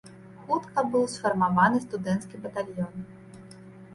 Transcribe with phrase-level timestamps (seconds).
[0.45, 2.93] Хутка быў сфармаваны студэнцкі батальён.